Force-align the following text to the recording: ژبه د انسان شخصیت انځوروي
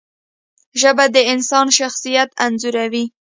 ژبه 0.81 1.05
د 1.15 1.17
انسان 1.31 1.67
شخصیت 1.77 2.29
انځوروي 2.45 3.05